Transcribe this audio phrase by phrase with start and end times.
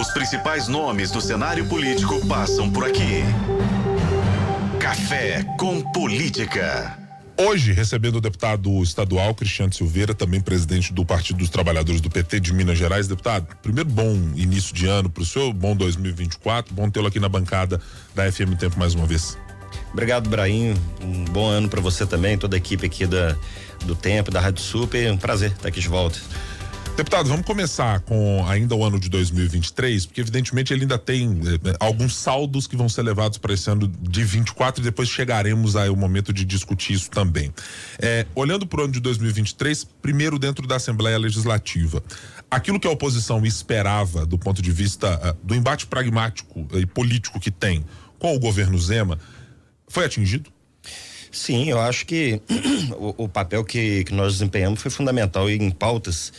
[0.00, 3.22] Os principais nomes do cenário político passam por aqui.
[4.78, 6.98] Café com Política.
[7.36, 12.40] Hoje, recebendo o deputado estadual Cristiano Silveira, também presidente do Partido dos Trabalhadores do PT
[12.40, 13.08] de Minas Gerais.
[13.08, 17.28] Deputado, primeiro bom início de ano para o senhor, bom 2024, bom tê-lo aqui na
[17.28, 17.78] bancada
[18.14, 19.36] da FM Tempo mais uma vez.
[19.92, 20.76] Obrigado, Braim.
[21.02, 23.36] Um bom ano para você também, toda a equipe aqui da,
[23.84, 25.12] do Tempo, da Rádio Super.
[25.12, 26.18] Um prazer estar aqui de volta.
[26.96, 31.76] Deputado, vamos começar com ainda o ano de 2023, porque evidentemente ele ainda tem eh,
[31.80, 35.96] alguns saldos que vão ser levados para esse ano de 24 e depois chegaremos ao
[35.96, 37.52] momento de discutir isso também.
[37.98, 42.02] Eh, olhando para o ano de 2023, primeiro dentro da Assembleia Legislativa,
[42.50, 47.50] aquilo que a oposição esperava do ponto de vista do embate pragmático e político que
[47.50, 47.84] tem
[48.18, 49.18] com o governo Zema
[49.88, 50.50] foi atingido?
[51.32, 52.40] Sim, eu acho que
[52.96, 56.32] o, o papel que, que nós desempenhamos foi fundamental em pautas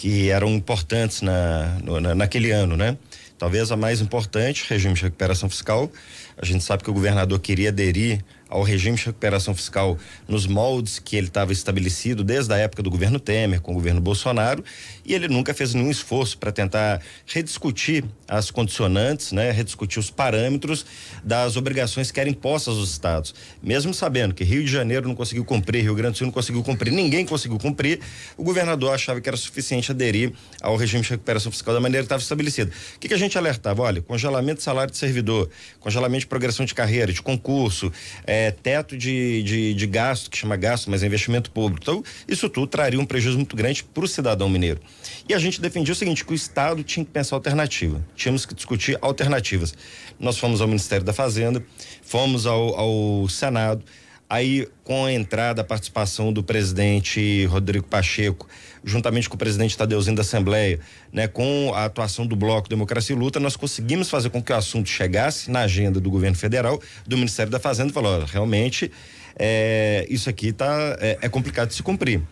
[0.00, 2.96] que eram importantes na, no, na, naquele ano, né?
[3.36, 5.92] Talvez a mais importante, regime de recuperação fiscal.
[6.38, 10.98] A gente sabe que o governador queria aderir ao regime de recuperação fiscal nos moldes
[10.98, 14.64] que ele estava estabelecido desde a época do governo Temer, com o governo Bolsonaro,
[15.06, 20.84] e ele nunca fez nenhum esforço para tentar rediscutir as condicionantes, né, rediscutir os parâmetros
[21.22, 23.34] das obrigações que eram impostas aos estados.
[23.62, 26.62] Mesmo sabendo que Rio de Janeiro não conseguiu cumprir, Rio Grande do Sul não conseguiu
[26.64, 28.00] cumprir, ninguém conseguiu cumprir,
[28.36, 32.06] o governador achava que era suficiente aderir ao regime de recuperação fiscal da maneira que
[32.06, 32.72] estava estabelecido.
[32.96, 33.82] O que, que a gente alertava?
[33.82, 35.48] Olha, congelamento de salário de servidor,
[35.78, 37.92] congelamento de progressão de carreira, de concurso,
[38.26, 41.80] é, é, teto de, de, de, gasto, que chama gasto, mas é investimento público.
[41.82, 44.80] Então, isso tudo traria um prejuízo muito grande para o cidadão mineiro.
[45.28, 48.04] E a gente defendia o seguinte: que o Estado tinha que pensar alternativa.
[48.16, 49.74] Tínhamos que discutir alternativas.
[50.18, 51.64] Nós fomos ao Ministério da Fazenda,
[52.02, 53.82] fomos ao, ao Senado.
[54.30, 58.46] Aí, com a entrada, a participação do presidente Rodrigo Pacheco,
[58.84, 60.78] juntamente com o presidente Tadeuzinho da Assembleia,
[61.12, 64.54] né, com a atuação do Bloco Democracia e Luta, nós conseguimos fazer com que o
[64.54, 68.92] assunto chegasse na agenda do governo federal, do Ministério da Fazenda, e falou: realmente,
[69.36, 72.22] é, isso aqui tá, é, é, complicado de se cumprir.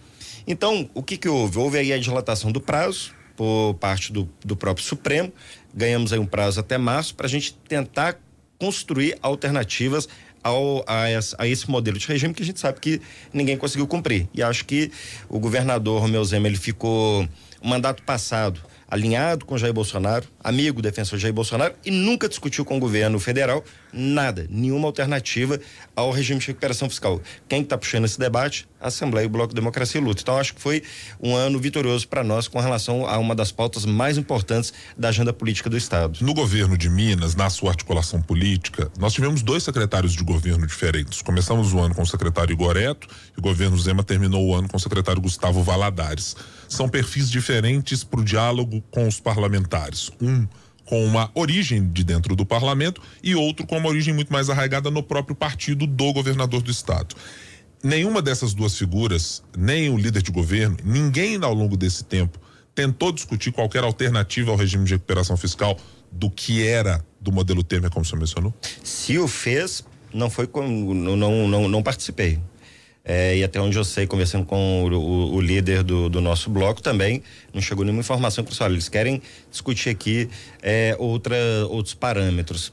[0.47, 1.59] Então, o que, que houve?
[1.59, 5.33] Houve aí a dilatação do prazo por parte do, do próprio Supremo,
[5.75, 8.21] ganhamos aí um prazo até março para a gente tentar
[8.59, 10.09] construir alternativas
[10.43, 11.05] ao, a,
[11.39, 13.01] a, esse modelo de regime que a gente sabe que
[13.33, 14.29] ninguém conseguiu cumprir.
[14.35, 14.91] E acho que
[15.29, 17.27] o governador Romeu Zema ele ficou
[17.61, 18.61] o mandato passado
[18.91, 23.21] alinhado com Jair Bolsonaro, amigo defensor de Jair Bolsonaro e nunca discutiu com o governo
[23.21, 23.63] federal
[23.99, 25.61] nada, nenhuma alternativa
[25.95, 27.21] ao regime de recuperação fiscal.
[27.49, 28.69] Quem está puxando esse debate?
[28.81, 30.23] A Assembleia e o Bloco Democracia e Luta.
[30.23, 30.83] Então acho que foi
[31.21, 35.33] um ano vitorioso para nós com relação a uma das pautas mais importantes da agenda
[35.33, 36.21] política do estado.
[36.21, 41.21] No governo de Minas, na sua articulação política, nós tivemos dois secretários de governo diferentes.
[41.21, 44.77] Começamos o ano com o secretário Igoreto e o governo Zema terminou o ano com
[44.77, 46.37] o secretário Gustavo Valadares.
[46.69, 50.11] São perfis diferentes para o diálogo com os parlamentares.
[50.21, 50.47] Um
[50.89, 54.91] com uma origem de dentro do parlamento e outro com uma origem muito mais arraigada
[54.91, 57.15] no próprio partido do governador do estado.
[57.85, 62.41] Nenhuma dessas duas figuras, nem o líder de governo, ninguém ao longo desse tempo
[62.75, 65.77] tentou discutir qualquer alternativa ao regime de recuperação fiscal
[66.11, 68.55] do que era do modelo Temer, como senhor mencionou?
[68.83, 69.85] Se o fez,
[70.15, 72.39] não foi com, não, não, não participei.
[73.11, 76.51] É, e até onde eu sei, conversando com o, o, o líder do, do, nosso
[76.51, 77.23] bloco também,
[77.55, 80.29] não chegou nenhuma informação para olha, eles querem discutir aqui
[80.63, 81.35] é, outra,
[81.71, 82.71] outros parâmetros.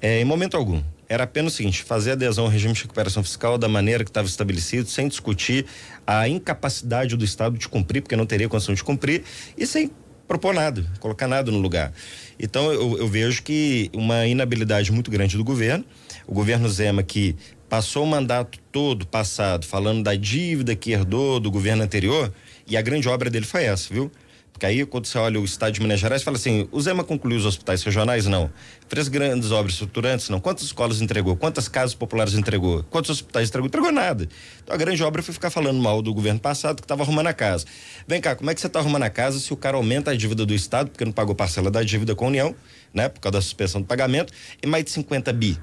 [0.00, 0.80] É, em momento algum.
[1.08, 4.28] Era apenas o seguinte: fazer adesão ao regime de recuperação fiscal da maneira que estava
[4.28, 5.66] estabelecido, sem discutir
[6.06, 9.24] a incapacidade do Estado de cumprir, porque não teria condição de cumprir,
[9.58, 9.90] e sem
[10.28, 11.92] propor nada, colocar nada no lugar.
[12.38, 15.84] Então eu, eu vejo que uma inabilidade muito grande do governo,
[16.26, 17.36] o governo Zema que
[17.72, 22.30] passou o mandato todo passado falando da dívida que herdou do governo anterior,
[22.66, 24.12] e a grande obra dele foi essa, viu?
[24.52, 27.38] Porque aí, quando você olha o estado de Minas Gerais, fala assim: o Zema concluiu
[27.38, 28.26] os hospitais regionais?
[28.26, 28.50] Não.
[28.90, 30.28] Fez grandes obras estruturantes?
[30.28, 30.38] Não.
[30.38, 31.34] Quantas escolas entregou?
[31.34, 32.84] Quantas casas populares entregou?
[32.90, 33.68] Quantos hospitais entregou?
[33.68, 34.28] Entregou nada.
[34.62, 37.32] Então a grande obra foi ficar falando mal do governo passado que estava arrumando a
[37.32, 37.64] casa.
[38.06, 40.14] Vem cá, como é que você está arrumando a casa se o cara aumenta a
[40.14, 42.54] dívida do Estado, porque não pagou parcela da dívida com a União,
[42.92, 43.08] né?
[43.08, 44.30] Por causa da suspensão do pagamento,
[44.62, 45.58] e mais de 50 bi?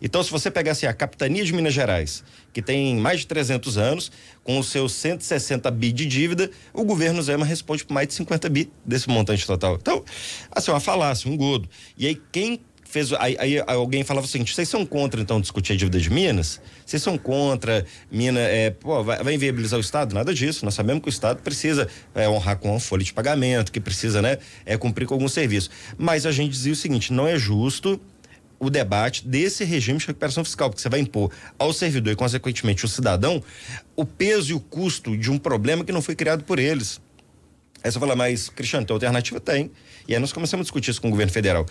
[0.00, 3.78] Então, se você pegar assim, a Capitania de Minas Gerais, que tem mais de 300
[3.78, 4.12] anos,
[4.42, 8.48] com os seus 160 bi de dívida, o governo Zema responde por mais de 50
[8.48, 9.76] bi desse montante total.
[9.80, 10.04] Então,
[10.50, 11.68] assim, uma falácia, um godo.
[11.96, 13.12] E aí, quem fez.
[13.12, 16.60] Aí, aí, alguém falava o seguinte: vocês são contra, então, discutir a dívida de Minas?
[16.84, 18.42] Vocês são contra Minas.
[18.42, 20.14] É, pô, vai, vai, inviabilizar o Estado?
[20.14, 20.64] Nada disso.
[20.64, 24.22] Nós sabemos que o Estado precisa é, honrar com a folha de pagamento, que precisa,
[24.22, 25.70] né, é, cumprir com algum serviço.
[25.96, 28.00] Mas a gente dizia o seguinte: não é justo
[28.58, 32.84] o debate desse regime de recuperação fiscal, porque você vai impor ao servidor e, consequentemente,
[32.84, 33.42] ao cidadão
[33.94, 37.00] o peso e o custo de um problema que não foi criado por eles.
[37.82, 39.38] Aí você fala, mas, Cristiano, tem alternativa?
[39.38, 39.70] Tem.
[40.06, 41.64] E aí nós começamos a discutir isso com o governo federal.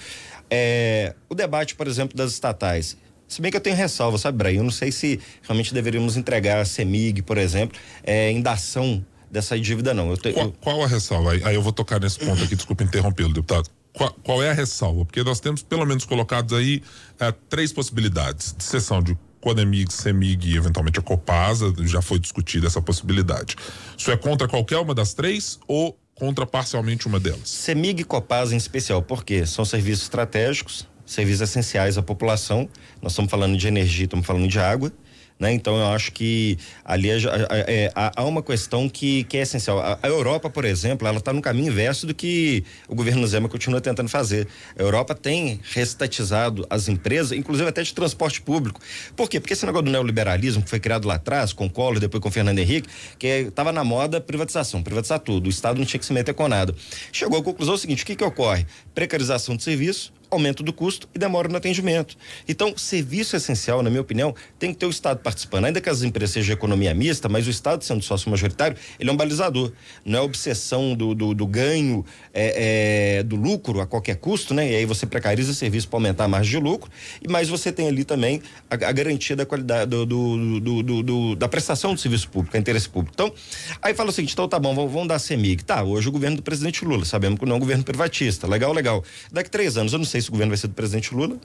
[0.49, 2.95] É, o debate, por exemplo, das estatais.
[3.27, 4.59] Se bem que eu tenho ressalva, sabe, Brian?
[4.59, 9.59] Eu não sei se realmente deveríamos entregar a CEMIG, por exemplo, é, em dação dessa
[9.59, 10.15] dívida, não.
[10.15, 10.55] Te, qual, eu...
[10.61, 11.33] qual, a ressalva?
[11.33, 13.69] Aí, aí, eu vou tocar nesse ponto aqui, desculpa interrompê-lo, deputado.
[13.97, 15.03] Qual, qual, é a ressalva?
[15.05, 16.83] Porque nós temos pelo menos colocados aí
[17.19, 22.67] é, três possibilidades de cessão de Codemig, Semig e eventualmente a Copasa, já foi discutida
[22.67, 23.55] essa possibilidade.
[23.97, 27.49] Isso é contra qualquer uma das três ou contra parcialmente uma delas?
[27.49, 32.69] Semig e Copasa em especial, porque são serviços estratégicos, serviços essenciais à população.
[33.01, 34.91] Nós estamos falando de energia, estamos falando de água.
[35.39, 35.53] Né?
[35.53, 37.17] Então eu acho que ali é,
[37.51, 39.79] é, há uma questão que, que é essencial.
[39.79, 43.47] A, a Europa, por exemplo, ela está no caminho inverso do que o governo Zema
[43.47, 44.47] continua tentando fazer.
[44.77, 48.81] A Europa tem restatizado as empresas, inclusive até de transporte público.
[49.15, 49.39] Por quê?
[49.39, 52.57] Porque esse negócio do neoliberalismo que foi criado lá atrás, com Collor, depois com Fernando
[52.57, 55.45] Henrique, que estava na moda privatização, privatizar tudo.
[55.45, 56.73] O Estado não tinha que se meter com nada.
[57.11, 58.65] Chegou à conclusão o seguinte: o que, que ocorre?
[58.95, 62.17] Precarização de serviço, aumento do custo e demora no atendimento.
[62.47, 65.65] Então, serviço essencial, na minha opinião, tem que ter o Estado participando.
[65.65, 69.13] Ainda que as empresas sejam economia mista, mas o Estado, sendo sócio majoritário, ele é
[69.13, 69.71] um balizador.
[70.05, 74.71] Não é obsessão do, do, do ganho, é, é, do lucro a qualquer custo, né?
[74.71, 76.89] E aí você precariza o serviço para aumentar a margem de lucro,
[77.29, 81.99] mas você tem ali também a, a garantia da qualidade do, do, da prestação do
[81.99, 83.13] serviço público, a interesse público.
[83.13, 83.33] Então,
[83.81, 85.63] aí fala o seguinte: então tá bom, vamos, vamos dar a CEMIG.
[85.63, 88.47] Tá, hoje o governo do presidente Lula, sabemos que não é um governo privatista.
[88.47, 89.03] Legal, legal.
[89.31, 91.39] Daqui três anos, eu não sei sei se o governo vai ser do presidente Lula.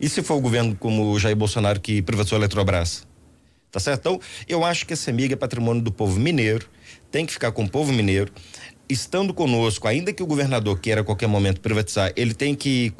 [0.00, 3.06] E se for o governo como o Jair Bolsonaro que privatizou a Eletrobras?
[3.70, 4.00] Tá certo?
[4.00, 6.68] Então, eu acho que essa amiga é patrimônio do povo mineiro,
[7.10, 8.32] tem que ficar com o povo mineiro.
[8.88, 12.92] Estando conosco, ainda que o governador queira a qualquer momento privatizar, ele tem que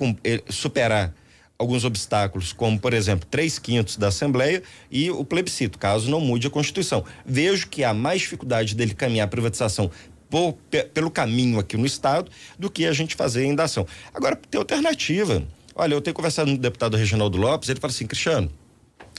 [0.48, 1.14] superar
[1.58, 6.46] alguns obstáculos, como, por exemplo, três quintos da Assembleia e o plebiscito, caso não mude
[6.46, 7.04] a Constituição.
[7.24, 9.90] Vejo que há mais dificuldade dele caminhar a privatização
[10.32, 10.54] por,
[10.94, 13.86] pelo caminho aqui no Estado do que a gente fazer em ação.
[14.14, 15.46] Agora, tem alternativa.
[15.74, 18.50] Olha, eu tenho conversado com o deputado Reginaldo Lopes, ele fala assim, Cristiano,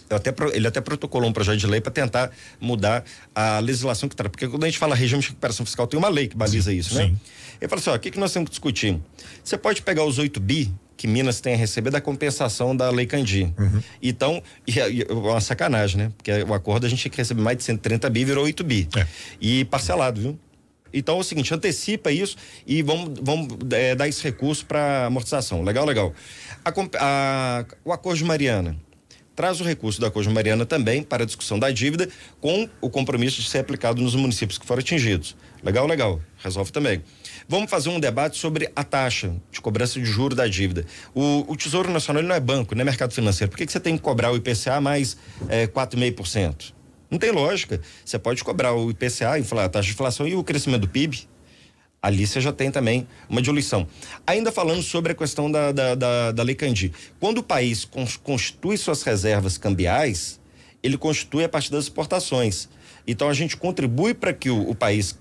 [0.10, 4.32] até, ele até protocolou um projeto de lei para tentar mudar a legislação que traz.
[4.32, 6.78] Porque quando a gente fala regime de recuperação fiscal, tem uma lei que baliza sim,
[6.78, 7.06] isso, né?
[7.06, 7.20] Sim.
[7.62, 9.00] Ele fala assim: ó, o que, que nós temos que discutir?
[9.44, 13.06] Você pode pegar os 8 bi que Minas tem a receber da compensação da Lei
[13.06, 13.54] Candi.
[13.58, 13.82] Uhum.
[14.02, 16.12] Então, e, e, uma sacanagem, né?
[16.18, 18.88] Porque o acordo a gente tinha que receber mais de 130 bi, virou 8 bi.
[18.96, 19.06] É.
[19.40, 20.40] E parcelado, viu?
[20.94, 22.38] Então é o seguinte, antecipa isso
[22.68, 25.64] e vamos, vamos é, dar esse recurso para amortização.
[25.64, 26.14] Legal, legal.
[26.64, 28.78] A, a, o acordo de Mariana
[29.36, 32.08] traz o recurso da de Mariana também para a discussão da dívida
[32.40, 35.36] com o compromisso de ser aplicado nos municípios que foram atingidos.
[35.64, 36.22] Legal, legal.
[36.38, 37.02] Resolve também.
[37.48, 40.86] Vamos fazer um debate sobre a taxa de cobrança de juro da dívida.
[41.14, 43.50] O, o Tesouro Nacional não é banco, não é mercado financeiro.
[43.50, 45.18] Por que, que você tem que cobrar o IPCA mais
[45.50, 46.74] é, 4,5%?
[47.14, 47.80] Não tem lógica.
[48.04, 51.28] Você pode cobrar o IPCA, a taxa de inflação e o crescimento do PIB.
[52.02, 53.88] Ali você já tem também uma diluição.
[54.26, 56.92] Ainda falando sobre a questão da, da, da, da Lei Candi.
[57.20, 57.88] Quando o país
[58.24, 60.40] constitui suas reservas cambiais,
[60.82, 62.68] ele constitui a partir das exportações.
[63.06, 65.16] Então a gente contribui para que o, o país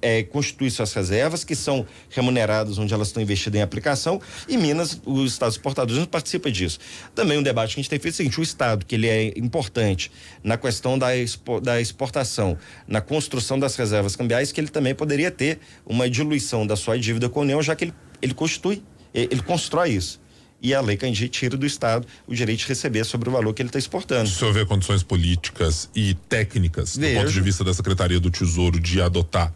[0.00, 5.00] é, constitui suas reservas, que são remuneradas onde elas estão investidas em aplicação, e Minas,
[5.04, 6.78] os estados exportadores, não participam disso.
[7.14, 9.08] Também um debate que a gente tem feito é o seguinte: o Estado, que ele
[9.08, 10.10] é importante
[10.42, 12.56] na questão da, expo, da exportação,
[12.86, 17.28] na construção das reservas cambiais, que ele também poderia ter uma diluição da sua dívida
[17.28, 18.82] com a União, já que ele, ele constitui,
[19.12, 20.20] ele constrói isso
[20.60, 23.62] e a lei Candi tira do Estado o direito de receber sobre o valor que
[23.62, 24.28] ele está exportando.
[24.28, 27.14] Se o senhor vê condições políticas e técnicas, Vejo.
[27.14, 29.54] do ponto de vista da Secretaria do Tesouro, de adotar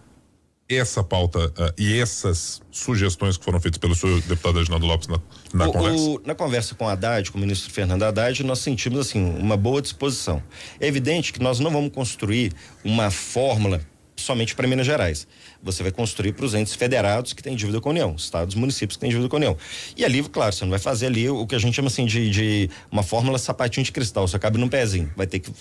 [0.76, 5.20] essa pauta uh, e essas sugestões que foram feitas pelo senhor deputado Reginaldo Lopes na,
[5.54, 6.04] na o, conversa?
[6.04, 9.56] O, na conversa com o Haddad, com o ministro Fernando Haddad, nós sentimos assim uma
[9.56, 10.42] boa disposição.
[10.80, 12.52] É evidente que nós não vamos construir
[12.84, 13.80] uma fórmula
[14.16, 15.26] somente para Minas Gerais.
[15.62, 18.96] Você vai construir para os entes federados que têm dívida com a União, estados, municípios
[18.96, 19.56] que têm dívida com a União.
[19.96, 22.30] E ali, claro, você não vai fazer ali o que a gente chama assim de,
[22.30, 25.12] de uma fórmula sapatinho de cristal, só cabe num pezinho.
[25.16, 25.52] Vai ter que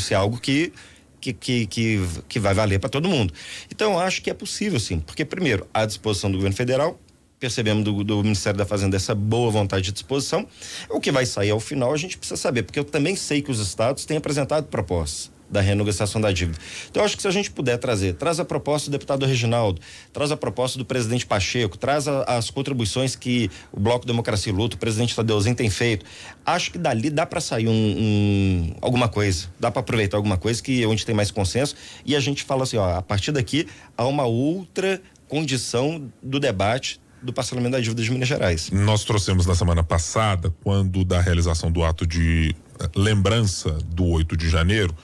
[0.00, 0.72] ser algo que
[1.20, 3.32] que, que, que, que vai valer para todo mundo.
[3.70, 6.98] Então, acho que é possível, sim, porque, primeiro, a disposição do governo federal,
[7.38, 10.46] percebemos do, do, Ministério da Fazenda essa boa vontade de disposição.
[10.88, 13.50] O que vai sair ao final a gente precisa saber, porque eu também sei que
[13.50, 16.58] os estados têm apresentado propostas da renegociação da dívida.
[16.90, 19.80] Então, eu acho que se a gente puder trazer, traz a proposta do deputado Reginaldo,
[20.12, 24.56] traz a proposta do presidente Pacheco, traz a, as contribuições que o Bloco Democracia e
[24.56, 26.06] Luta, o presidente Tadeuzinho tem feito,
[26.44, 30.62] acho que dali dá para sair um, um, alguma coisa, dá para aproveitar alguma coisa
[30.62, 33.66] que é onde tem mais consenso e a gente fala assim, ó, a partir daqui
[33.96, 38.70] há uma outra condição do debate do parcelamento da dívida de Minas Gerais.
[38.72, 44.36] Nós trouxemos na semana passada, quando da realização do ato de eh, lembrança do 8
[44.36, 44.94] de janeiro,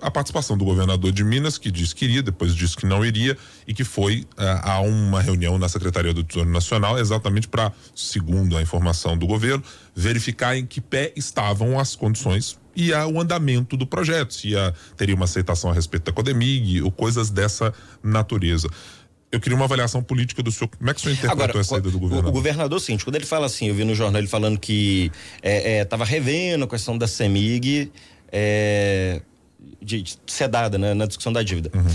[0.00, 3.36] a participação do governador de Minas, que disse que iria, depois disse que não iria,
[3.66, 8.56] e que foi uh, a uma reunião na Secretaria do Tesouro Nacional, exatamente para, segundo
[8.56, 9.62] a informação do governo,
[9.94, 14.74] verificar em que pé estavam as condições e a, o andamento do projeto, se ia,
[14.96, 18.68] teria uma aceitação a respeito da Codemig ou coisas dessa natureza.
[19.30, 20.68] Eu queria uma avaliação política do senhor.
[20.68, 22.30] Como é que o senhor interpretou Agora, a saída do governador?
[22.30, 25.10] O, governador, sim, quando ele fala assim, eu vi no jornal ele falando que
[25.42, 27.90] estava é, é, revendo a questão da CEMIG
[28.30, 29.22] é,
[29.80, 31.70] de, de ser dada né, na discussão da dívida.
[31.74, 31.94] Uhum.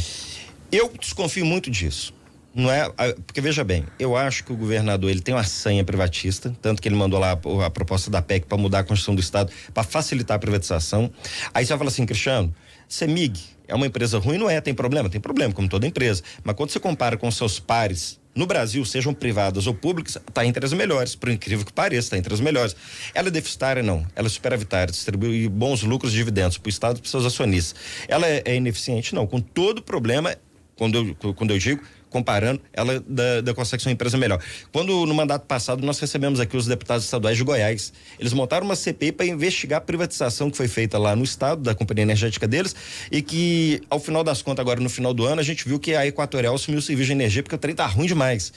[0.72, 2.14] Eu desconfio muito disso.
[2.54, 2.90] Não é,
[3.26, 6.88] porque veja bem, eu acho que o governador ele tem uma senha privatista, tanto que
[6.88, 9.84] ele mandou lá a, a proposta da PEC para mudar a Constituição do Estado para
[9.84, 11.12] facilitar a privatização.
[11.54, 12.54] Aí você vai falar assim, Cristiano,
[12.90, 14.40] CEMIG é uma empresa ruim?
[14.40, 15.08] Não é, tem problema?
[15.08, 16.24] Tem problema, como toda empresa.
[16.44, 20.64] Mas quando você compara com seus pares no Brasil, sejam privadas ou públicas, está entre
[20.64, 22.76] as melhores, por incrível que pareça, está entre as melhores.
[23.14, 24.06] Ela é deficitária, não.
[24.16, 27.80] Ela é superavitária, distribui bons lucros e dividendos para o Estado e para seus acionistas.
[28.08, 29.16] Ela é, é ineficiente?
[29.16, 29.26] Não.
[29.26, 30.36] Com todo problema,
[30.76, 34.42] quando eu, quando eu digo, comparando, ela da, da consegue ser uma empresa melhor.
[34.72, 38.76] Quando no mandato passado nós recebemos aqui os deputados estaduais de Goiás, eles montaram uma
[38.76, 42.76] CPI para investigar a privatização que foi feita lá no estado da companhia energética deles
[43.12, 45.96] e que ao final das contas agora no final do ano a gente viu que
[45.96, 48.54] a Equatorial assumiu o serviço de energia porque o trem tá ruim demais.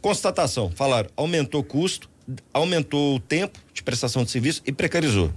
[0.00, 2.10] Constatação, falaram, aumentou o custo,
[2.52, 5.32] aumentou o tempo de prestação de serviço e precarizou.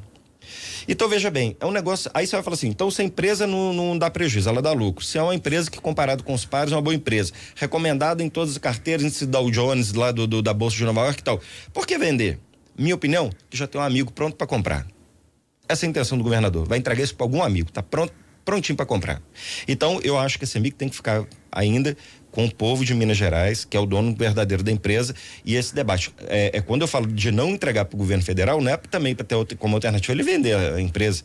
[0.88, 2.10] Então, veja bem, é um negócio.
[2.14, 4.72] Aí você vai falar assim: então, se a empresa não, não dá prejuízo, ela dá
[4.72, 5.04] lucro.
[5.04, 7.32] Se é uma empresa que, comparado com os pares, é uma boa empresa.
[7.56, 11.02] Recomendada em todas as carteiras, índice Dow Jones, lá do, do, da Bolsa de Nova
[11.02, 11.42] York e tal.
[11.74, 12.40] Por que vender?
[12.78, 14.86] Minha opinião, que já tem um amigo pronto para comprar.
[15.68, 16.68] Essa é a intenção do governador.
[16.68, 19.22] Vai entregar isso para algum amigo, tá pronto, prontinho para comprar.
[19.68, 21.98] Então, eu acho que esse amigo tem que ficar ainda
[22.36, 25.16] com o povo de Minas Gerais, que é o dono verdadeiro da empresa,
[25.46, 26.14] e esse debate.
[26.28, 29.16] É, é quando eu falo de não entregar para o governo federal, não é também
[29.16, 31.24] para ter como alternativa ele vender a empresa.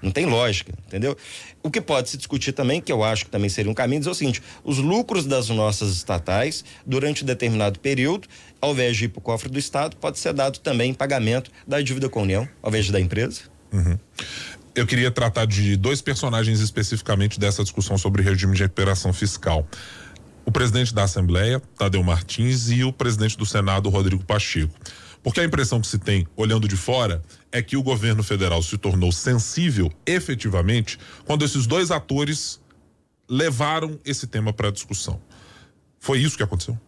[0.00, 1.16] Não tem lógica, entendeu?
[1.62, 4.10] O que pode se discutir também, que eu acho que também seria um caminho, é
[4.10, 8.28] o seguinte: os lucros das nossas estatais, durante um determinado período,
[8.60, 11.50] ao invés de ir para o cofre do Estado, pode ser dado também em pagamento
[11.66, 13.42] da dívida com a União, ao invés da empresa.
[13.72, 13.98] Uhum.
[14.74, 19.66] Eu queria tratar de dois personagens especificamente dessa discussão sobre regime de recuperação fiscal
[20.52, 24.78] o presidente da Assembleia, Tadeu Martins, e o presidente do Senado, Rodrigo Pacheco.
[25.22, 28.76] Porque a impressão que se tem, olhando de fora, é que o governo federal se
[28.76, 32.60] tornou sensível, efetivamente, quando esses dois atores
[33.26, 35.18] levaram esse tema para discussão.
[35.98, 36.78] Foi isso que aconteceu?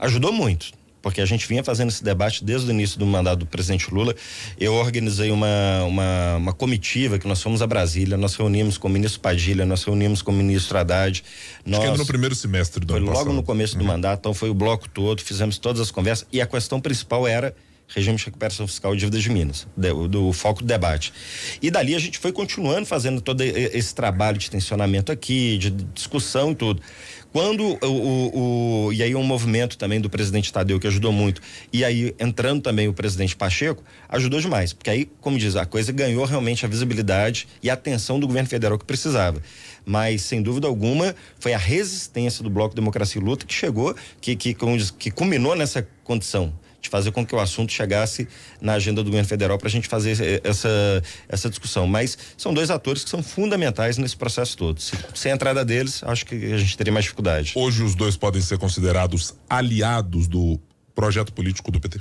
[0.00, 3.46] Ajudou muito porque a gente vinha fazendo esse debate desde o início do mandato do
[3.46, 4.14] presidente Lula.
[4.58, 8.90] Eu organizei uma, uma, uma comitiva que nós fomos a Brasília, nós reunimos com o
[8.90, 11.22] ministro Padilha, nós reunimos com o ministro Haddad.
[11.64, 13.34] Nós, Acho que no primeiro semestre do foi ano logo passado.
[13.34, 13.88] no começo do uhum.
[13.88, 17.54] mandato, então foi o bloco todo, fizemos todas as conversas e a questão principal era
[17.88, 21.12] regime de recuperação fiscal e dívidas de Minas, do, do, foco do debate.
[21.60, 26.52] E dali a gente foi continuando fazendo todo esse trabalho de tensionamento aqui, de discussão
[26.52, 26.82] e tudo.
[27.30, 31.42] Quando o, o, o, e aí um movimento também do presidente Tadeu que ajudou muito
[31.70, 35.92] e aí entrando também o presidente Pacheco ajudou demais porque aí como diz a coisa
[35.92, 39.42] ganhou realmente a visibilidade e a atenção do governo federal que precisava
[39.84, 44.34] mas sem dúvida alguma foi a resistência do bloco Democracia e Luta que chegou que
[44.34, 48.28] que diz, que culminou nessa condição de fazer com que o assunto chegasse
[48.60, 51.86] na agenda do governo federal para a gente fazer essa, essa discussão.
[51.86, 54.80] Mas são dois atores que são fundamentais nesse processo todo.
[54.80, 57.52] Se, sem a entrada deles, acho que a gente teria mais dificuldade.
[57.56, 60.60] Hoje os dois podem ser considerados aliados do
[60.94, 62.00] projeto político do PT?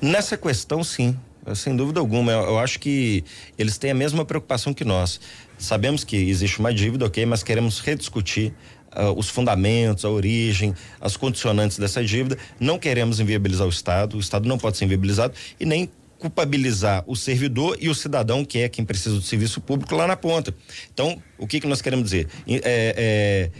[0.00, 1.16] Nessa questão, sim.
[1.54, 2.32] Sem dúvida alguma.
[2.32, 3.24] Eu, eu acho que
[3.56, 5.20] eles têm a mesma preocupação que nós.
[5.56, 8.52] Sabemos que existe uma dívida, ok, mas queremos rediscutir
[8.96, 12.38] uh, os fundamentos, a origem, as condicionantes dessa dívida.
[12.58, 17.14] Não queremos inviabilizar o Estado, o Estado não pode ser inviabilizado e nem culpabilizar o
[17.14, 20.54] servidor e o cidadão que é quem precisa do serviço público lá na ponta.
[20.92, 22.28] Então, o que que nós queremos dizer?
[22.48, 23.50] É, é,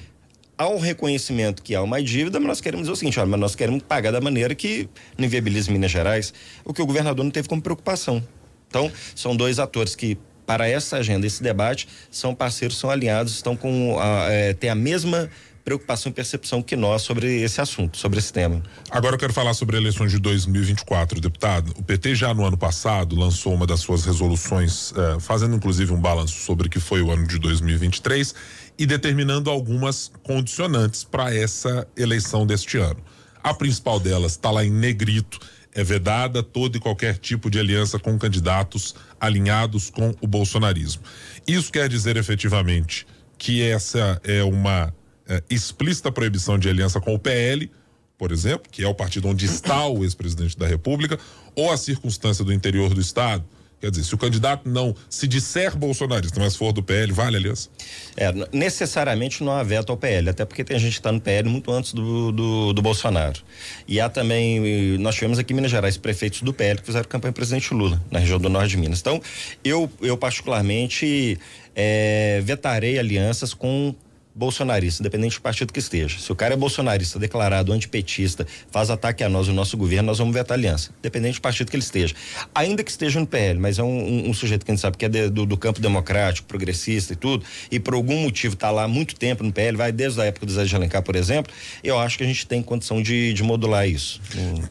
[0.56, 3.40] há um reconhecimento que há uma dívida, mas nós queremos dizer o seguinte, olha, mas
[3.40, 7.30] nós queremos pagar da maneira que não inviabilize Minas Gerais, o que o governador não
[7.30, 8.22] teve como preocupação.
[8.68, 10.18] Então, são dois atores que
[10.48, 14.74] para essa agenda, esse debate, são parceiros, são alinhados, estão com a, é, têm a
[14.74, 15.28] mesma
[15.62, 18.62] preocupação e percepção que nós sobre esse assunto, sobre esse tema.
[18.90, 21.74] Agora eu quero falar sobre eleições de 2024, deputado.
[21.76, 26.00] O PT já no ano passado lançou uma das suas resoluções, eh, fazendo inclusive um
[26.00, 28.34] balanço sobre o que foi o ano de 2023
[28.78, 33.00] e determinando algumas condicionantes para essa eleição deste ano.
[33.44, 35.38] A principal delas está lá em negrito
[35.74, 41.02] é vedada todo e qualquer tipo de aliança com candidatos alinhados com o bolsonarismo.
[41.46, 43.06] Isso quer dizer efetivamente
[43.36, 44.92] que essa é uma
[45.28, 47.70] é, explícita proibição de aliança com o PL,
[48.16, 51.18] por exemplo, que é o partido onde está o ex-presidente da República,
[51.54, 53.44] ou a circunstância do interior do Estado,
[53.80, 57.68] Quer dizer, se o candidato não se disser bolsonarista, mas for do PL, vale aliança?
[58.16, 61.48] É, necessariamente não há veto ao PL, até porque tem gente que está no PL
[61.48, 63.40] muito antes do, do, do, Bolsonaro.
[63.86, 67.32] E há também, nós tivemos aqui em Minas Gerais prefeitos do PL que fizeram campanha
[67.32, 69.00] presidente Lula, na região do norte de Minas.
[69.00, 69.22] Então,
[69.62, 71.38] eu, eu particularmente
[71.76, 73.94] é, vetarei alianças com
[74.38, 76.18] bolsonarista, independente do partido que esteja.
[76.18, 80.18] Se o cara é bolsonarista, declarado antipetista, faz ataque a nós, o nosso governo, nós
[80.18, 82.14] vamos vetar a aliança, independente do partido que ele esteja.
[82.54, 84.96] Ainda que esteja no PL, mas é um, um, um sujeito que a gente sabe
[84.96, 88.70] que é de, do, do, campo democrático, progressista e tudo, e por algum motivo está
[88.70, 91.16] lá há muito tempo no PL, vai desde a época do Zé de Alencar, por
[91.16, 91.52] exemplo,
[91.82, 94.20] eu acho que a gente tem condição de, de modular isso.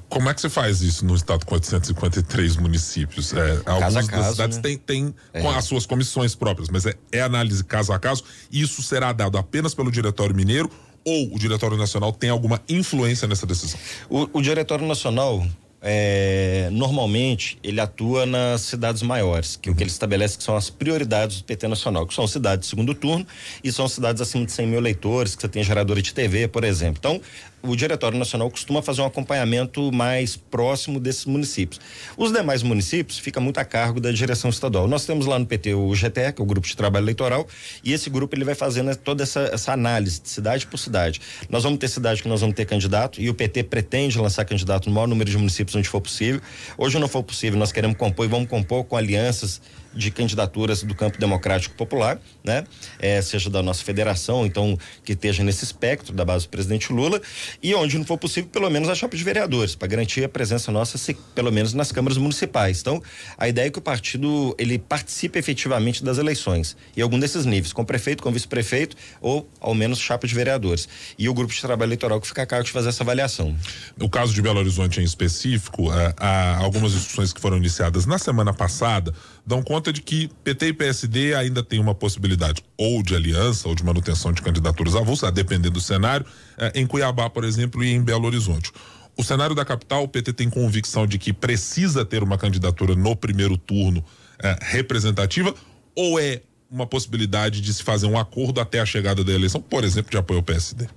[0.07, 3.33] Como é que você faz isso no estado com 853 municípios?
[3.33, 4.63] É, algumas a caso, das cidades né?
[4.63, 5.45] têm, têm é.
[5.45, 9.56] as suas comissões próprias, mas é, é análise caso a caso, isso será dado apenas
[9.57, 10.69] apenas pelo Diretório Mineiro
[11.03, 13.79] ou o Diretório Nacional tem alguma influência nessa decisão?
[14.07, 15.43] O, o Diretório Nacional,
[15.81, 19.73] é, normalmente ele atua nas cidades maiores, que uhum.
[19.73, 22.69] o que ele estabelece que são as prioridades do PT Nacional, que são cidades de
[22.69, 23.25] segundo turno
[23.63, 26.63] e são cidades acima de 100 mil eleitores, que você tem geradora de TV, por
[26.63, 26.97] exemplo.
[26.99, 27.19] Então,
[27.61, 31.79] o Diretório Nacional costuma fazer um acompanhamento mais próximo desses municípios.
[32.15, 34.87] Os demais municípios ficam muito a cargo da direção estadual.
[34.87, 37.47] Nós temos lá no PT o GTE, que é o Grupo de Trabalho Eleitoral,
[37.83, 41.19] e esse grupo ele vai fazendo toda essa, essa análise de cidade por cidade.
[41.49, 44.87] Nós vamos ter cidade que nós vamos ter candidato, e o PT pretende lançar candidato
[44.87, 46.41] no maior número de municípios onde for possível.
[46.77, 49.61] Hoje não for possível, nós queremos compor e vamos compor com alianças
[49.93, 52.63] de candidaturas do campo democrático popular, né?
[52.99, 57.21] É, seja da nossa federação, então que esteja nesse espectro da base do presidente Lula
[57.61, 60.71] e onde não for possível, pelo menos a chapa de vereadores, para garantir a presença
[60.71, 62.79] nossa, se, pelo menos nas câmaras municipais.
[62.81, 63.01] Então,
[63.37, 67.73] a ideia é que o partido ele participe efetivamente das eleições em algum desses níveis,
[67.73, 70.87] com prefeito, com vice-prefeito ou ao menos chapa de vereadores.
[71.17, 73.55] E o grupo de trabalho eleitoral que fica a cargo de fazer essa avaliação.
[73.97, 78.17] No caso de Belo Horizonte em específico, há, há algumas discussões que foram iniciadas na
[78.17, 79.13] semana passada
[79.47, 83.75] dão conta de que PT e PSD ainda têm uma possibilidade ou de aliança ou
[83.75, 86.25] de manutenção de candidaturas avulsas, a depender do cenário,
[86.57, 88.71] eh, em Cuiabá, por exemplo, e em Belo Horizonte.
[89.15, 93.15] O cenário da capital, o PT tem convicção de que precisa ter uma candidatura no
[93.15, 94.03] primeiro turno
[94.39, 95.53] eh, representativa
[95.95, 99.83] ou é uma possibilidade de se fazer um acordo até a chegada da eleição, por
[99.83, 100.87] exemplo, de apoio ao PSD?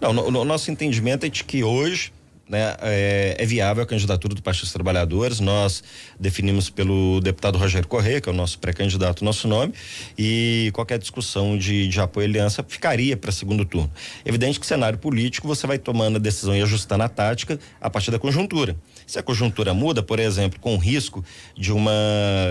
[0.00, 2.12] Não, no nosso entendimento é de que hoje
[2.48, 5.40] né, é, é, viável a candidatura do Partido dos Trabalhadores.
[5.40, 5.82] Nós
[6.18, 9.72] definimos pelo deputado Rogério Correia, que é o nosso pré-candidato, nosso nome,
[10.16, 13.90] e qualquer discussão de, de apoio à aliança ficaria para segundo turno.
[14.24, 18.10] Evidente que cenário político você vai tomando a decisão e ajustando a tática a partir
[18.10, 18.76] da conjuntura.
[19.06, 21.24] Se a conjuntura muda, por exemplo, com o risco
[21.56, 21.92] de uma,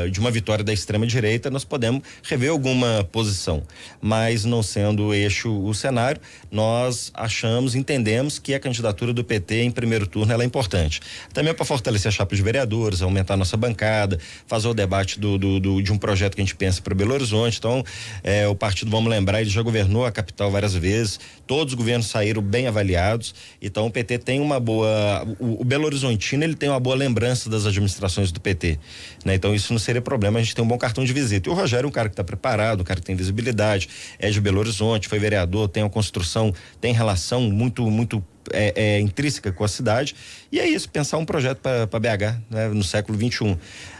[0.09, 3.61] de uma vitória da extrema-direita, nós podemos rever alguma posição.
[4.01, 9.71] Mas não sendo eixo o cenário, nós achamos, entendemos que a candidatura do PT em
[9.71, 11.01] primeiro turno é importante.
[11.33, 15.37] Também para fortalecer a chapa de vereadores, aumentar a nossa bancada, fazer o debate do,
[15.37, 17.57] do, do de um projeto que a gente pensa para Belo Horizonte.
[17.57, 17.83] Então,
[18.23, 22.07] é, o partido, vamos lembrar, ele já governou a capital várias vezes, todos os governos
[22.07, 23.35] saíram bem avaliados.
[23.61, 25.25] Então, o PT tem uma boa.
[25.37, 28.79] O, o Belo Horizontino ele tem uma boa lembrança das administrações do PT.
[29.23, 29.36] Né?
[29.36, 31.49] Então, isso não seria problema, a gente tem um bom cartão de visita.
[31.49, 34.29] E o Rogério é um cara que está preparado, um cara que tem visibilidade, é
[34.29, 39.51] de Belo Horizonte, foi vereador, tem uma construção, tem relação muito, muito é, é, intrínseca
[39.51, 40.15] com a cidade.
[40.51, 43.58] E é isso, pensar um projeto para BH né, no século XXI.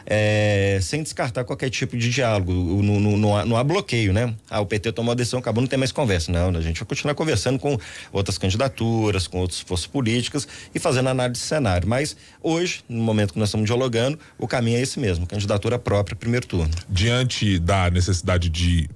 [0.08, 2.53] É, sem descartar qualquer tipo de diálogo.
[2.53, 4.36] Não, não, não, há, não, há, bloqueio, né?
[4.49, 6.31] Ah, o PT tomou a decisão, acabou, não tem mais conversa.
[6.31, 7.77] Não, a gente vai continuar conversando com
[8.12, 11.88] outras candidaturas, com outras forças políticas e fazendo análise de cenário.
[11.88, 16.15] Mas hoje, no momento que nós estamos dialogando, o caminho é esse mesmo: candidatura própria,
[16.15, 16.71] primeiro turno.
[16.88, 18.88] Diante da necessidade de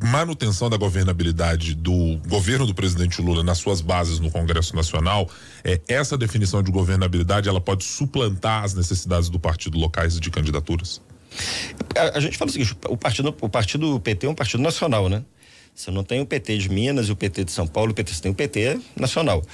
[0.00, 5.28] manutenção da governabilidade do governo do presidente Lula nas suas bases no Congresso Nacional,
[5.64, 11.00] é, essa definição de governabilidade ela pode suplantar as necessidades do partido locais de candidaturas?
[11.96, 15.08] A, a gente fala o seguinte: o partido, o partido PT é um partido nacional,
[15.08, 15.24] né?
[15.74, 18.12] Você não tem o PT de Minas e o PT de São Paulo, o PT,
[18.12, 19.44] você tem o PT nacional.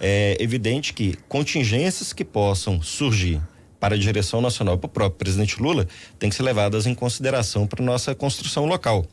[0.00, 3.40] É evidente que contingências que possam surgir
[3.80, 5.86] para a direção nacional, para o próprio presidente Lula,
[6.18, 9.04] tem que ser levadas em consideração para nossa construção local.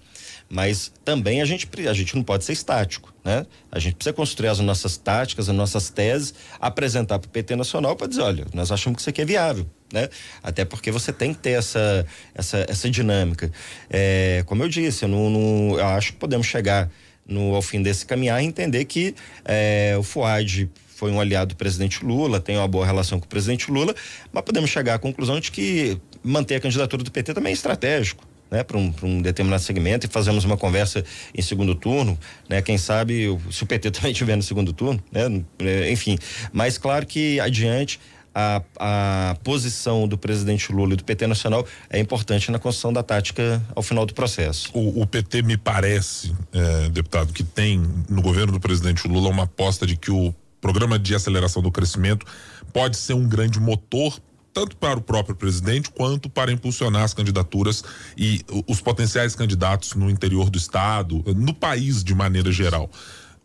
[0.52, 3.46] Mas também a gente, a gente não pode ser estático, né?
[3.72, 7.96] A gente precisa construir as nossas táticas, as nossas teses, apresentar para o PT Nacional
[7.96, 10.10] para dizer, olha, nós achamos que isso aqui é viável, né?
[10.44, 13.50] Até porque você tem que ter essa, essa, essa dinâmica.
[13.90, 16.92] É, como eu disse, eu, não, não, eu acho que podemos chegar
[17.26, 21.56] no, ao fim desse caminhar e entender que é, o FUAD foi um aliado do
[21.56, 23.96] presidente Lula, tem uma boa relação com o presidente Lula,
[24.34, 28.30] mas podemos chegar à conclusão de que manter a candidatura do PT também é estratégico
[28.52, 32.62] né, para um, um, determinado segmento e fazemos uma conversa em segundo turno, né?
[32.62, 35.42] Quem sabe se o PT também estiver no segundo turno, né?
[35.60, 36.20] É, enfim,
[36.52, 38.00] mas claro que adiante
[38.34, 43.04] a, a posição do presidente Lula e do PT Nacional é importante na construção da
[43.04, 44.70] tática ao final do processo.
[44.74, 49.44] O, o PT me parece, é, deputado, que tem no governo do presidente Lula uma
[49.44, 52.26] aposta de que o programa de aceleração do crescimento
[52.72, 54.20] pode ser um grande motor
[54.54, 57.84] tanto para o próprio presidente quanto para impulsionar as candidaturas
[58.18, 62.90] e os potenciais candidatos no interior do estado, no país de maneira geral.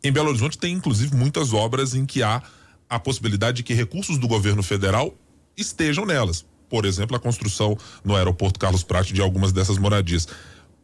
[0.03, 2.43] Em Belo Horizonte tem inclusive muitas obras em que há
[2.89, 5.15] a possibilidade de que recursos do governo federal
[5.57, 6.45] estejam nelas.
[6.69, 10.29] Por exemplo, a construção no aeroporto Carlos Prat de algumas dessas moradias.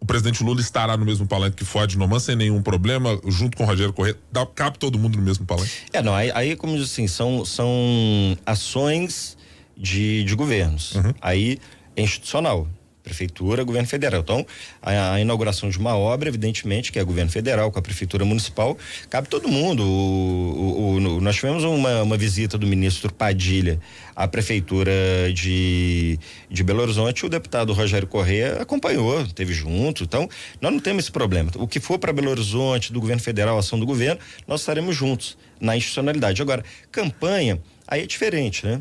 [0.00, 3.62] O presidente Lula estará no mesmo palanque que Ford Noman sem nenhum problema, junto com
[3.62, 4.16] o Rogério Corrêa.
[4.32, 5.70] Dá, cabe todo mundo no mesmo palanque?
[5.92, 9.36] É, não, aí, aí como diz assim, são, são ações
[9.82, 10.94] de, de governos.
[10.94, 11.12] Uhum.
[11.20, 11.58] Aí
[11.96, 12.68] é institucional.
[13.02, 14.20] Prefeitura, governo federal.
[14.20, 14.46] Então,
[14.80, 18.78] a, a, inauguração de uma obra, evidentemente, que é governo federal com a prefeitura municipal,
[19.10, 19.82] cabe todo mundo.
[19.82, 23.80] O, o, o, nós tivemos uma, uma visita do ministro Padilha
[24.14, 24.92] à prefeitura
[25.34, 26.16] de,
[26.48, 30.04] de Belo Horizonte, o deputado Rogério Corrêa acompanhou, teve junto.
[30.04, 30.28] Então,
[30.60, 31.50] nós não temos esse problema.
[31.56, 35.36] O que for para Belo Horizonte, do governo federal, ação do governo, nós estaremos juntos
[35.60, 36.40] na institucionalidade.
[36.40, 38.80] Agora, campanha, aí é diferente, né?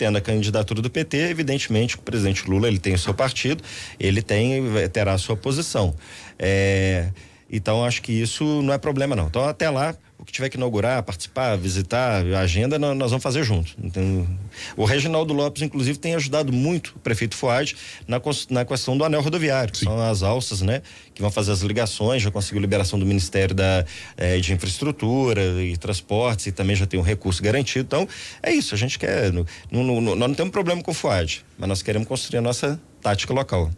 [0.00, 3.62] Tendo a candidatura do PT, evidentemente o presidente Lula ele tem o seu partido,
[3.98, 5.94] ele tem terá a sua posição.
[6.38, 7.10] É,
[7.50, 9.26] então acho que isso não é problema não.
[9.26, 13.42] Então até lá o que tiver que inaugurar, participar, visitar, a agenda, nós vamos fazer
[13.42, 13.74] junto.
[13.82, 14.28] Então,
[14.76, 17.74] o Reginaldo Lopes, inclusive, tem ajudado muito o prefeito Fuad
[18.06, 20.82] na, na questão do anel rodoviário, que são as alças, né?
[21.14, 23.84] Que vão fazer as ligações, já conseguiu liberação do Ministério da,
[24.16, 27.84] eh, de Infraestrutura e Transportes e também já tem um recurso garantido.
[27.86, 28.06] Então,
[28.42, 29.32] é isso, a gente quer.
[29.32, 32.42] No, no, no, nós não temos problema com o Fuad, mas nós queremos construir a
[32.42, 33.70] nossa tática local.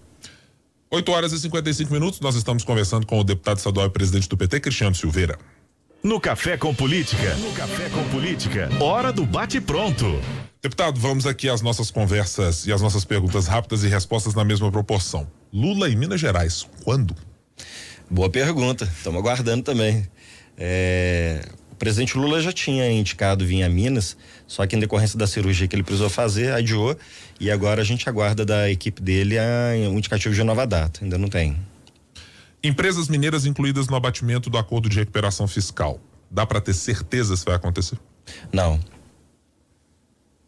[0.94, 4.36] 8 horas e 55 minutos, nós estamos conversando com o deputado estadual e presidente do
[4.36, 5.38] PT, Cristiano Silveira.
[6.04, 7.34] No Café com Política.
[7.36, 8.68] No Café com Política.
[8.78, 10.20] Hora do bate-pronto.
[10.62, 14.70] Deputado, vamos aqui às nossas conversas e às nossas perguntas rápidas e respostas na mesma
[14.70, 15.26] proporção.
[15.50, 17.16] Lula em Minas Gerais, quando?
[18.10, 20.06] Boa pergunta, estamos aguardando também.
[20.58, 21.48] É,
[21.82, 24.16] presidente Lula já tinha indicado vir a Minas,
[24.46, 26.96] só que em decorrência da cirurgia que ele precisou fazer, adiou,
[27.40, 31.18] e agora a gente aguarda da equipe dele a, um indicativo de nova data, ainda
[31.18, 31.56] não tem.
[32.62, 36.00] Empresas mineiras incluídas no abatimento do acordo de recuperação fiscal.
[36.30, 37.98] Dá para ter certeza se vai acontecer?
[38.52, 38.78] Não.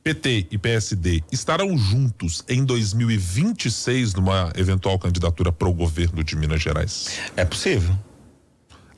[0.05, 6.62] PT e PSD estarão juntos em 2026 numa eventual candidatura para o governo de Minas
[6.62, 7.18] Gerais?
[7.37, 7.99] É possível.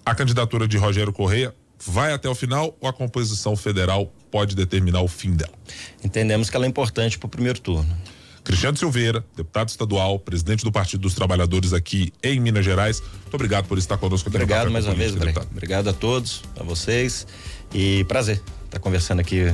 [0.05, 5.03] A candidatura de Rogério Correia vai até o final ou a composição federal pode determinar
[5.03, 5.53] o fim dela?
[6.03, 7.97] Entendemos que ela é importante para o primeiro turno.
[8.47, 13.01] Cristiano Silveira, deputado estadual, presidente do Partido dos Trabalhadores aqui em Minas Gerais.
[13.23, 15.49] Muito obrigado por estar conosco aqui Obrigado mais uma vez, deputado.
[15.51, 17.27] Obrigado a todos, a vocês
[17.75, 19.53] e prazer estar conversando aqui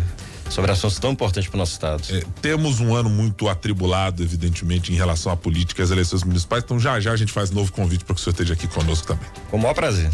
[0.50, 2.02] sobre assuntos tão importantes para o nosso estado.
[2.11, 6.62] É, temos um ano muito atribulado, evidentemente, em relação à política e às eleições municipais,
[6.62, 9.06] então já já a gente faz novo convite para que o senhor esteja aqui conosco
[9.06, 9.26] também.
[9.50, 10.11] Com o maior prazer.